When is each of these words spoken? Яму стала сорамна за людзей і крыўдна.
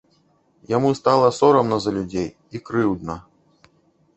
Яму 0.71 0.89
стала 0.99 1.27
сорамна 1.39 1.77
за 1.83 1.91
людзей 1.99 2.27
і 2.57 2.63
крыўдна. 2.71 3.19